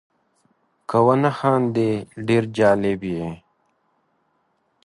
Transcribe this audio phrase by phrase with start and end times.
[0.89, 1.89] که ونه خاندې
[2.27, 3.29] ډېر جالب یې.